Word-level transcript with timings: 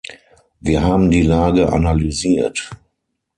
Wir 0.61 0.81
haben 0.81 1.11
die 1.11 1.21
Lage 1.21 1.71
analysiert. 1.71 2.67